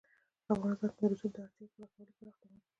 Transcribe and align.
په 0.45 0.51
افغانستان 0.55 0.91
کې 0.97 1.05
د 1.05 1.09
رسوب 1.11 1.31
د 1.35 1.37
اړتیاوو 1.45 1.75
پوره 1.75 1.93
کولو 1.95 2.09
لپاره 2.09 2.29
اقدامات 2.31 2.41
کېږي. 2.41 2.67